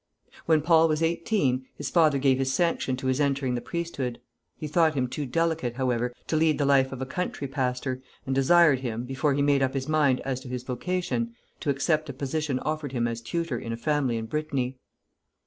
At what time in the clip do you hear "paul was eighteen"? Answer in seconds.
0.63-1.67